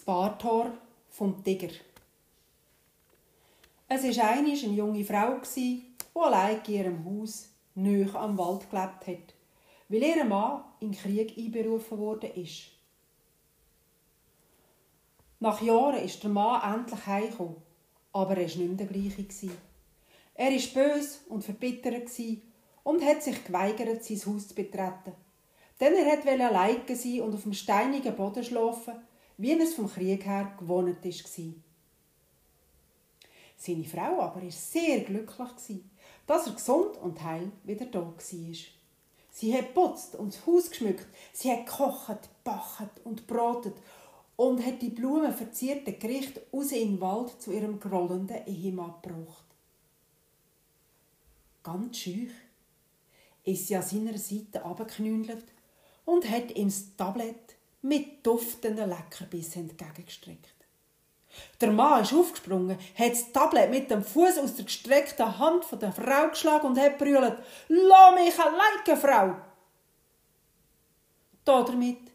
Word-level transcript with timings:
Bartor 0.00 0.72
vom 1.10 1.42
Tiger. 1.42 1.72
Es 3.88 4.02
war 4.02 4.30
einmal 4.30 4.52
eine 4.52 4.74
junge 4.74 5.04
Frau, 5.04 5.40
die 5.54 5.84
allein 6.14 6.60
in 6.66 6.74
ihrem 6.74 7.04
Haus 7.04 7.48
nöch 7.74 8.14
am 8.14 8.36
Wald 8.36 8.68
gelebt 8.70 9.06
hat, 9.06 9.34
weil 9.88 10.02
ihr 10.02 10.24
Mann 10.24 10.64
in 10.80 10.92
den 10.92 11.00
Krieg 11.00 11.36
einberufen 11.36 12.20
ist. 12.34 12.72
Nach 15.38 15.60
Jahren 15.60 16.02
ist 16.02 16.22
der 16.22 16.30
Mann 16.30 16.74
endlich 16.74 17.06
heimgekommen, 17.06 17.56
aber 18.12 18.36
er 18.38 18.48
war 18.48 18.64
nicht 18.64 18.80
der 18.80 18.86
gleiche. 18.86 19.50
Er 20.34 20.50
war 20.50 20.84
böse 20.84 21.18
und 21.28 21.44
verbittert 21.44 22.10
und 22.82 23.04
hat 23.04 23.22
sich 23.22 23.44
geweigert, 23.44 24.04
sein 24.04 24.20
Haus 24.26 24.48
zu 24.48 24.54
betreten. 24.54 25.12
Denn 25.80 25.94
er 25.94 26.06
wollte 26.06 26.44
allein 26.44 26.80
sein 26.96 27.20
und 27.20 27.34
auf 27.34 27.42
dem 27.42 27.52
steinigen 27.52 28.16
Boden 28.16 28.42
schlafen, 28.42 28.94
wie 29.38 29.52
er 29.52 29.60
es 29.60 29.74
vom 29.74 29.88
Krieg 29.88 30.24
her 30.24 30.54
gewohnt 30.58 31.04
war. 31.04 31.54
Seine 33.56 33.84
Frau 33.84 34.20
aber 34.22 34.42
war 34.42 34.50
sehr 34.50 35.00
glücklich, 35.00 35.80
dass 36.26 36.46
er 36.46 36.52
gesund 36.52 36.96
und 36.98 37.22
heil 37.22 37.50
wieder 37.64 37.86
da 37.86 38.00
war. 38.00 38.14
Sie 39.30 39.54
hat 39.54 39.74
putzt 39.74 40.14
und 40.14 40.34
das 40.34 40.46
Haus 40.46 40.70
geschmückt, 40.70 41.06
sie 41.32 41.50
hat 41.50 41.66
gekocht, 41.66 42.28
bachet 42.42 42.90
und 43.04 43.26
brotet 43.26 43.76
und 44.36 44.64
hat 44.64 44.80
die 44.80 44.90
blumenverzierten 44.90 45.98
Gerichte 45.98 46.42
aus 46.52 46.72
in 46.72 47.00
Wald 47.00 47.40
zu 47.40 47.52
ihrem 47.52 47.80
grollenden 47.80 48.46
Ehemann 48.46 48.94
gebracht. 49.02 49.44
Ganz 51.62 51.98
schüch 51.98 52.30
ist 53.44 53.66
sie 53.66 53.76
an 53.76 53.82
seiner 53.82 54.16
Seite 54.16 54.64
abgeknündelt 54.64 55.44
und 56.04 56.28
hat 56.28 56.56
ihm 56.56 56.68
das 56.68 56.96
Tablett 56.96 57.55
mit 57.86 58.26
duftenden 58.26 58.88
Leckerbissen 58.88 59.70
entgegengestreckt. 59.70 60.54
Der 61.60 61.70
Mann 61.70 62.02
ist 62.02 62.14
aufgesprungen, 62.14 62.78
hat 62.94 63.12
das 63.12 63.32
Tablet 63.32 63.70
mit 63.70 63.90
dem 63.90 64.02
Fuß 64.02 64.38
aus 64.38 64.54
der 64.54 64.64
gestreckten 64.64 65.38
Hand 65.38 65.64
von 65.64 65.78
der 65.78 65.92
Frau 65.92 66.28
geschlagen 66.28 66.66
und 66.66 66.78
hat 66.78 66.98
brüllt: 66.98 67.38
Lass 67.68 68.14
mich 68.14 68.38
alleine, 68.38 69.00
Frau! 69.00 69.36
Damit 71.44 72.10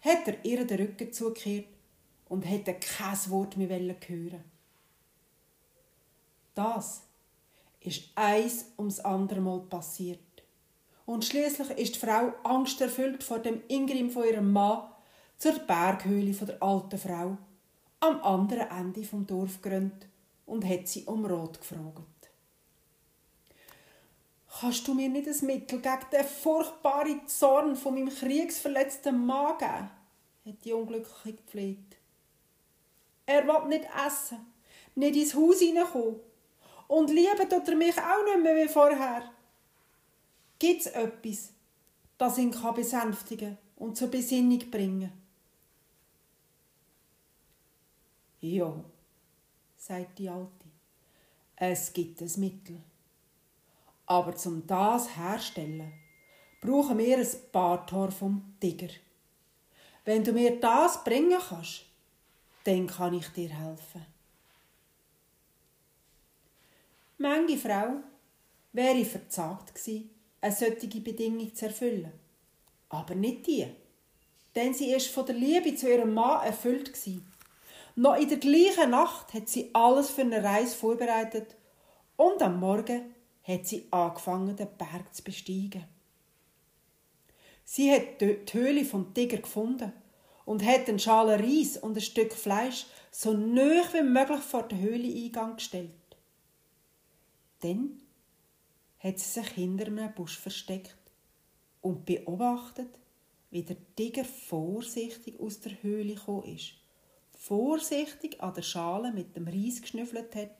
hat 0.00 0.26
er 0.26 0.44
ihr 0.44 0.66
den 0.66 0.80
Rücken 0.80 1.12
zugekehrt 1.12 1.66
und 2.28 2.42
hätte 2.42 2.74
kein 2.74 3.30
Wort 3.30 3.56
mehr 3.56 3.68
hören 3.68 4.44
Das 6.54 7.02
ist 7.80 8.10
eins 8.16 8.66
ums 8.78 9.00
andere 9.00 9.40
Mal 9.40 9.60
passiert. 9.60 10.18
Und 11.04 11.24
schließlich 11.24 11.70
ist 11.78 11.94
die 11.94 12.00
Frau 12.00 12.32
angsterfüllt 12.42 13.22
vor 13.22 13.38
dem 13.38 13.62
Ingrim 13.68 14.10
von 14.10 14.24
ihrem 14.24 14.52
Mann 14.52 14.88
zur 15.38 15.52
Berghöhle 15.60 16.32
von 16.32 16.46
der 16.46 16.62
alten 16.62 16.98
Frau 16.98 17.36
am 18.00 18.20
anderen 18.22 18.70
Ende 18.70 19.04
vom 19.04 19.26
Dorf 19.26 19.60
gerannt 19.62 20.06
und 20.46 20.64
hat 20.64 20.88
sie 20.88 21.04
um 21.04 21.24
Rat 21.24 21.60
gefragt. 21.60 22.30
Kannst 24.60 24.88
du 24.88 24.94
mir 24.94 25.08
nicht 25.08 25.28
ein 25.28 25.46
Mittel 25.46 25.80
gegen 25.80 26.10
den 26.12 26.24
furchtbaren 26.24 27.26
Zorn 27.26 27.76
von 27.76 27.94
meinem 27.94 28.08
kriegsverletzten 28.08 29.26
Mann 29.26 29.58
geben? 29.58 29.90
hat 30.46 30.64
die 30.64 30.72
Unglückliche 30.72 31.36
gepflegt. 31.36 31.96
Er 33.26 33.46
will 33.46 33.68
nicht 33.68 33.86
essen, 34.06 34.38
nicht 34.94 35.16
ins 35.16 35.34
Haus 35.34 35.58
hineinkommen. 35.58 36.20
Und 36.86 37.10
lieben 37.10 37.48
tut 37.50 37.68
er 37.68 37.74
mich 37.74 37.98
auch 37.98 38.24
nicht 38.24 38.42
mehr 38.42 38.54
wie 38.64 38.68
vorher. 38.68 39.28
Gibt 40.58 40.82
es 40.82 40.86
etwas, 40.86 41.52
das 42.16 42.38
ihn 42.38 42.54
besänftigen 42.74 43.58
und 43.74 43.96
zur 43.96 44.08
Besinnung 44.08 44.70
bringen 44.70 45.25
Ja, 48.48 48.72
sagt 49.76 50.20
die 50.20 50.28
Alte, 50.28 50.66
es 51.56 51.92
gibt 51.92 52.20
ein 52.20 52.30
Mittel. 52.36 52.80
Aber 54.06 54.36
zum 54.36 54.64
das 54.68 55.16
herstellen, 55.16 55.92
brauchen 56.60 56.96
wir 56.98 57.18
ein 57.18 57.26
Bartor 57.50 58.12
vom 58.12 58.54
Tiger. 58.60 58.92
Wenn 60.04 60.22
du 60.22 60.32
mir 60.32 60.60
das 60.60 61.02
bringen 61.02 61.40
kannst, 61.48 61.86
dann 62.62 62.86
kann 62.86 63.14
ich 63.14 63.26
dir 63.30 63.48
helfen. 63.48 64.06
Manche 67.18 67.58
Frau 67.58 67.96
wäre 68.72 69.04
verzagt 69.04 69.74
gewesen, 69.74 70.08
eine 70.40 70.54
solche 70.54 71.00
Bedingung 71.00 71.52
zu 71.52 71.66
erfüllen. 71.66 72.12
Aber 72.90 73.16
nicht 73.16 73.48
die, 73.48 73.66
denn 74.54 74.72
sie 74.72 74.92
ist 74.92 75.08
von 75.08 75.26
der 75.26 75.34
Liebe 75.34 75.74
zu 75.74 75.90
ihrem 75.90 76.14
Mann 76.14 76.46
erfüllt 76.46 76.92
gewesen. 76.92 77.26
Noch 77.98 78.16
in 78.16 78.28
der 78.28 78.36
gleichen 78.36 78.90
Nacht 78.90 79.32
hat 79.32 79.48
sie 79.48 79.70
alles 79.72 80.10
für 80.10 80.20
eine 80.20 80.44
Reise 80.44 80.76
vorbereitet 80.76 81.56
und 82.16 82.42
am 82.42 82.60
Morgen 82.60 83.14
hat 83.42 83.66
sie 83.66 83.88
angefangen, 83.90 84.54
den 84.54 84.68
Berg 84.76 85.14
zu 85.14 85.24
besteigen. 85.24 85.84
Sie 87.64 87.90
hat 87.90 88.20
die 88.20 88.38
Höhle 88.52 88.84
vom 88.84 89.14
Tiger 89.14 89.38
gefunden 89.38 89.94
und 90.44 90.62
hat 90.62 90.88
einen 90.88 90.98
Schale 90.98 91.38
Reis 91.38 91.78
und 91.78 91.96
ein 91.96 92.02
Stück 92.02 92.34
Fleisch 92.34 92.84
so 93.10 93.32
nah 93.32 93.82
wie 93.94 94.02
möglich 94.02 94.40
vor 94.40 94.64
den 94.64 94.80
Höhleneingang 94.80 95.56
gestellt. 95.56 95.90
Dann 97.60 98.02
hat 98.98 99.18
sie 99.18 99.40
sich 99.40 99.48
hinter 99.48 99.86
einem 99.86 100.12
Busch 100.12 100.38
versteckt 100.38 100.98
und 101.80 102.04
beobachtet, 102.04 102.90
wie 103.50 103.62
der 103.62 103.76
Tiger 103.96 104.26
vorsichtig 104.26 105.40
aus 105.40 105.60
der 105.60 105.82
Höhle 105.82 106.14
gekommen 106.14 106.54
ist, 106.54 106.74
vorsichtig 107.36 108.40
an 108.42 108.54
der 108.54 108.62
Schale 108.62 109.12
mit 109.12 109.36
dem 109.36 109.46
Reis 109.46 109.80
geschnüffelt 109.80 110.34
hat 110.34 110.56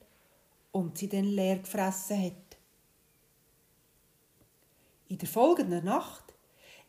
und 0.71 0.97
sie 0.97 1.09
dann 1.09 1.25
leer 1.25 1.57
gefressen 1.57 2.23
hat. 2.23 2.57
In 5.09 5.17
der 5.17 5.27
folgenden 5.27 5.85
Nacht 5.85 6.33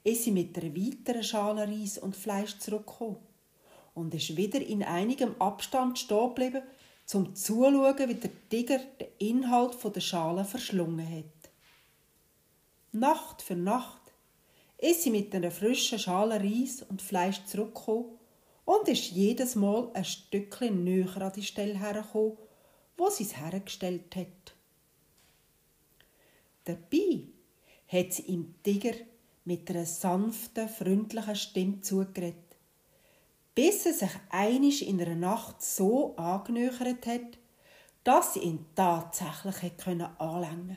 ist 0.05 0.25
sie 0.25 0.31
mit 0.31 0.57
einer 0.59 0.75
weiteren 0.75 1.23
Schale 1.23 1.69
Reis 1.69 1.99
und 1.99 2.17
Fleisch 2.17 2.59
zurückgekommen 2.59 3.19
und 3.95 4.15
ist 4.15 4.37
wieder 4.37 4.61
in 4.61 4.83
einigem 4.83 5.35
Abstand 5.41 5.99
stehen 5.99 6.29
geblieben, 6.29 6.63
zum 7.05 7.35
zuschauen, 7.35 8.09
wie 8.09 8.15
der 8.15 8.49
Tiger 8.51 8.79
den 9.01 9.09
Inhalt 9.19 9.77
der 9.83 10.01
Schale 10.01 10.45
verschlungen 10.45 11.09
hat. 11.09 11.51
Nacht 12.93 13.41
für 13.43 13.57
Nacht 13.57 14.03
ist 14.77 15.03
sie 15.03 15.11
mit 15.11 15.35
einer 15.35 15.51
frischen 15.51 15.99
Schale 15.99 16.41
Reis 16.41 16.83
und 16.83 17.01
Fleisch 17.01 17.45
zurückgekommen 17.47 18.18
und 18.69 18.87
ist 18.87 19.13
jedes 19.13 19.55
Mal 19.55 19.91
ein 19.95 20.05
Stückchen 20.05 20.85
näher 20.85 21.17
an 21.23 21.33
die 21.35 21.43
Stelle 21.43 21.79
hergekommen, 21.79 22.37
wo 22.99 23.09
sie 23.09 23.23
es 23.23 23.35
hergestellt 23.35 24.15
hat. 24.15 24.55
Dabei 26.65 27.29
hat 27.91 28.13
sie 28.13 28.35
im 28.35 28.57
Tiger 28.63 28.93
mit 29.47 29.71
einer 29.71 29.87
sanften, 29.87 30.69
freundlichen 30.69 31.35
Stimme 31.35 31.81
zugeredet, 31.81 32.59
bis 33.55 33.87
er 33.87 33.95
sich 33.95 34.13
einisch 34.29 34.83
in 34.83 35.01
einer 35.01 35.15
Nacht 35.15 35.63
so 35.63 36.15
angenöchert 36.17 37.07
hat, 37.07 37.39
dass 38.05 38.35
sie 38.35 38.41
ihn 38.41 38.67
tatsächlich 38.75 39.73
anlängen 39.89 40.19
konnte. 40.19 40.77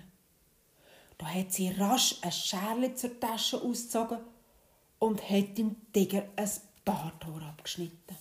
Da 1.18 1.26
hat 1.26 1.52
sie 1.52 1.68
rasch 1.68 2.16
ein 2.22 2.32
Scherli 2.32 2.96
zur 2.96 3.20
Tasche 3.20 3.62
ausgezogen 3.62 4.20
und 4.98 5.30
hat 5.30 5.58
dem 5.58 5.76
Tiger 5.92 6.24
ein 6.38 6.50
Barthaar 6.86 7.50
abgeschnitten. 7.50 8.18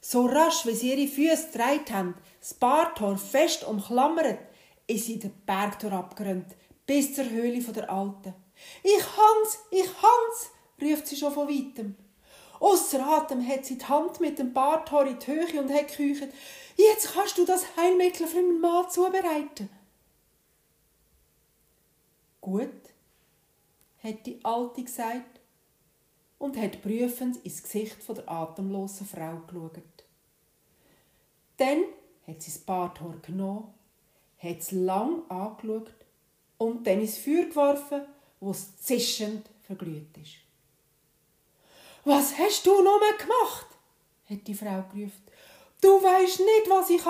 So 0.00 0.26
rasch, 0.26 0.66
wie 0.66 0.74
sie 0.74 0.92
ihre 0.92 1.10
Füße 1.10 1.52
gedreht 1.52 1.92
haben, 1.92 2.16
das 2.40 2.54
Barthaar 2.54 3.16
fest 3.16 3.64
umklammert, 3.64 4.40
ist 4.88 5.06
sie 5.06 5.18
den 5.18 5.32
Bergtor 5.46 5.92
abgerannt, 5.92 6.56
bis 6.86 7.14
zur 7.14 7.30
Höhle 7.30 7.60
der 7.60 7.88
Alten. 7.88 8.34
Ich 8.82 9.02
Hans, 9.16 9.58
ich 9.70 9.88
Hans, 10.02 10.50
ruft 10.80 11.06
sie 11.06 11.16
schon 11.16 11.32
von 11.32 11.48
weitem. 11.48 11.96
Ausser 12.58 13.04
Atem 13.06 13.46
hat 13.46 13.64
sie 13.64 13.78
die 13.78 13.84
Hand 13.84 14.20
mit 14.20 14.38
dem 14.38 14.52
Barthaar 14.52 15.06
in 15.06 15.18
die 15.18 15.26
Höhe 15.26 15.60
und 15.60 15.72
hat 15.72 15.88
gekücht. 15.88 16.28
Jetzt 16.76 17.12
kannst 17.12 17.38
du 17.38 17.44
das 17.44 17.76
Heilmittel 17.76 18.26
für 18.26 18.42
meinen 18.42 18.60
Mann 18.60 18.90
zubereiten. 18.90 19.68
Gut, 22.40 22.70
hat 24.02 24.26
die 24.26 24.44
Alte 24.44 24.82
gesagt 24.82 25.41
und 26.42 26.56
hat 26.56 26.82
prüfend 26.82 27.36
ins 27.44 27.62
Gesicht 27.62 27.96
der 28.08 28.28
atemlosen 28.28 29.06
Frau 29.06 29.42
geschaut. 29.46 29.78
Dann 31.56 31.84
hat 32.26 32.42
sie 32.42 32.50
das 32.50 32.58
Barthaar 32.58 33.14
genommen, 33.22 33.72
hat 34.38 34.58
es 34.58 34.72
lang 34.72 35.22
angeschaut 35.30 35.94
und 36.58 36.84
dann 36.84 37.00
ins 37.00 37.18
Feuer 37.18 37.44
geworfen, 37.44 38.02
wo 38.40 38.50
es 38.50 38.76
zischend 38.78 39.48
verglüht 39.64 40.18
ist. 40.20 40.38
Was 42.04 42.36
hast 42.36 42.66
du 42.66 42.82
nur 42.82 42.98
gemacht? 42.98 43.66
hat 44.28 44.44
die 44.44 44.54
Frau 44.54 44.82
gerufen. 44.92 45.22
Du 45.80 46.02
weisst 46.02 46.40
nicht, 46.40 46.68
was 46.68 46.90
ich 46.90 47.02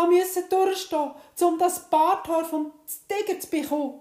durchstehen 0.50 1.00
musste, 1.00 1.46
um 1.46 1.58
das 1.58 1.88
Barthaar 1.88 2.44
vom 2.44 2.70
Tiger 3.08 3.40
zu 3.40 3.48
bekommen. 3.48 4.00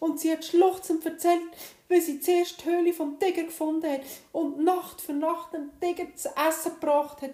Und 0.00 0.20
sie 0.20 0.32
hat 0.32 0.44
schluchzend 0.44 1.04
erzählt, 1.04 1.42
wie 1.88 2.00
sie 2.00 2.20
zuerst 2.20 2.60
die 2.60 2.66
Höhle 2.66 2.92
vom 2.92 3.18
Tiger 3.18 3.44
gefunden 3.44 3.90
hat 3.90 4.02
und 4.32 4.62
Nacht 4.62 5.00
für 5.00 5.12
Nacht 5.12 5.52
den 5.54 5.70
Tiger 5.80 6.14
zu 6.14 6.28
essen 6.36 6.74
gebracht 6.74 7.22
hat, 7.22 7.32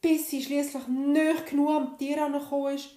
bis 0.00 0.30
sie 0.30 0.42
schließlich 0.42 0.86
nicht 0.86 1.46
genug 1.46 1.70
am 1.70 1.98
Tier 1.98 2.16
herangekommen 2.16 2.74
ist, 2.74 2.90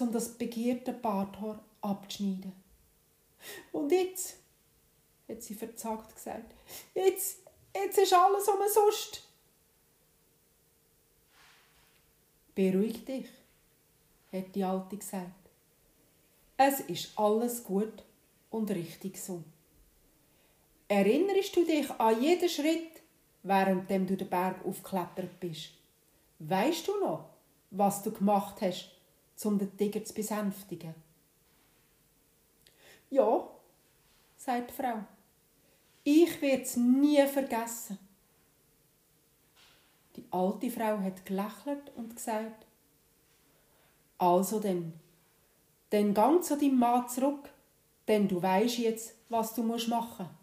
um 0.00 0.12
das 0.12 0.28
begehrte 0.28 0.92
Barthaar 0.92 1.62
abzuschneiden. 1.80 2.52
Und 3.72 3.92
jetzt, 3.92 4.36
hat 5.28 5.42
sie 5.42 5.54
verzagt 5.54 6.14
gesagt, 6.14 6.54
jetzt, 6.94 7.38
jetzt 7.74 7.98
ist 7.98 8.12
alles 8.12 8.48
umsonst. 8.48 9.22
Beruhig 12.54 13.04
dich, 13.04 13.26
hat 14.32 14.54
die 14.54 14.64
Alte 14.64 14.96
gesagt. 14.96 15.47
Es 16.60 16.80
ist 16.80 17.16
alles 17.16 17.62
gut 17.62 18.02
und 18.50 18.68
richtig 18.70 19.16
so. 19.22 19.44
Erinnerst 20.88 21.54
du 21.54 21.64
dich 21.64 21.88
an 21.92 22.20
jeden 22.20 22.48
Schritt, 22.48 23.00
während 23.44 23.88
du 23.88 24.16
den 24.16 24.28
Berg 24.28 24.66
aufgeklettert 24.66 25.38
bist? 25.38 25.70
Weißt 26.40 26.88
du 26.88 26.98
noch, 26.98 27.28
was 27.70 28.02
du 28.02 28.10
gemacht 28.10 28.60
hast, 28.60 28.90
um 29.44 29.56
den 29.56 29.76
Tiger 29.76 30.04
zu 30.04 30.12
besänftigen? 30.12 30.96
Ja, 33.10 33.48
sagt 34.36 34.70
die 34.70 34.74
Frau. 34.74 35.04
Ich 36.02 36.42
werde 36.42 36.62
es 36.62 36.76
nie 36.76 37.24
vergessen. 37.28 37.98
Die 40.16 40.24
alte 40.32 40.72
Frau 40.72 40.98
hat 40.98 41.24
gelächelt 41.24 41.92
und 41.94 42.16
gesagt, 42.16 42.66
also 44.18 44.58
denn, 44.58 44.92
dann 45.90 46.14
gang 46.14 46.42
zu 46.42 46.56
deinem 46.56 46.78
Mann 46.78 47.08
zurück, 47.08 47.50
denn 48.06 48.28
du 48.28 48.42
weißt 48.42 48.78
jetzt, 48.78 49.14
was 49.28 49.54
du 49.54 49.62
machen 49.62 49.88
musst. 49.88 50.37